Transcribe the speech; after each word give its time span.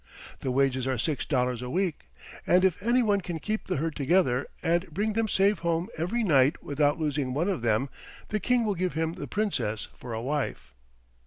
The 0.39 0.49
wages 0.49 0.87
are 0.87 0.97
six 0.97 1.27
dollars 1.27 1.61
a 1.61 1.69
week, 1.69 2.09
and 2.47 2.65
if 2.65 2.81
any 2.81 3.03
one 3.03 3.21
can 3.21 3.37
keep 3.37 3.67
the 3.67 3.75
herd 3.75 3.95
together 3.95 4.47
and 4.63 4.89
bring 4.91 5.13
them 5.13 5.27
safe 5.27 5.59
home 5.59 5.89
every 5.95 6.23
night 6.23 6.63
without 6.63 6.97
losing 6.97 7.35
one 7.35 7.49
of 7.49 7.61
them 7.61 7.87
the 8.29 8.39
King 8.39 8.63
will 8.65 8.73
give 8.73 8.95
him 8.95 9.13
the 9.13 9.27
Princess 9.27 9.89
for 9.95 10.11
a 10.13 10.21
wife." 10.23 10.73